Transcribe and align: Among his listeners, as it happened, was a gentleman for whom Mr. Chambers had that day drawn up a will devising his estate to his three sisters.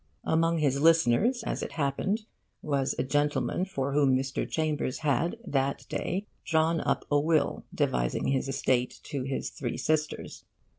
Among 0.23 0.57
his 0.57 0.81
listeners, 0.81 1.43
as 1.43 1.61
it 1.61 1.73
happened, 1.73 2.25
was 2.63 2.95
a 2.97 3.03
gentleman 3.03 3.65
for 3.65 3.93
whom 3.93 4.17
Mr. 4.17 4.49
Chambers 4.49 5.01
had 5.05 5.37
that 5.45 5.85
day 5.89 6.25
drawn 6.43 6.79
up 6.81 7.05
a 7.11 7.19
will 7.19 7.65
devising 7.71 8.29
his 8.29 8.47
estate 8.47 8.99
to 9.03 9.21
his 9.21 9.51
three 9.51 9.77
sisters. 9.77 10.43